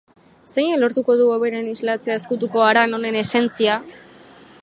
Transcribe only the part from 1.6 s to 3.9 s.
islatzea ezkutuko haran honen esentzia?